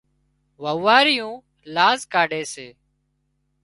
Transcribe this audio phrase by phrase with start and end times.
[0.63, 1.35] وئوئاريون
[1.75, 2.67] لاز ڪاڍي سي